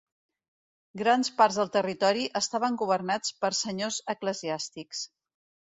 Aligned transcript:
Grans 1.01 1.29
parts 1.41 1.59
del 1.59 1.69
territori 1.75 2.25
estaven 2.41 2.79
governats 2.81 3.37
per 3.45 3.55
senyors 3.61 4.03
eclesiàstics. 4.17 5.07